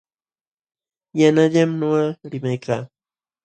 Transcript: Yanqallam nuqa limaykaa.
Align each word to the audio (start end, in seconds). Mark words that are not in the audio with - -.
Yanqallam 1.19 1.71
nuqa 1.79 2.03
limaykaa. 2.31 2.81